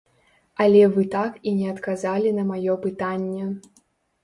Але 0.63 0.79
вы 0.95 1.03
так 1.15 1.37
і 1.51 1.53
не 1.59 1.67
адказалі 1.75 2.33
на 2.39 2.49
маё 2.55 2.81
пытанне. 2.89 3.49